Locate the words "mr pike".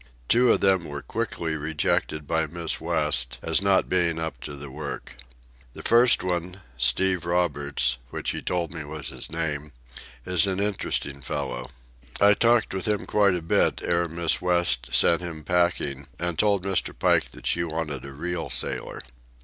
16.65-17.29